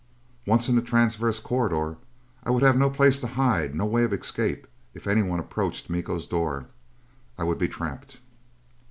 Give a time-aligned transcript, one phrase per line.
[0.47, 1.95] Once in the transverse corridor,
[2.43, 4.65] I would have no place to hide, no way of escape.
[4.95, 6.65] If anyone approached Miko's door,
[7.37, 8.17] I would be trapped.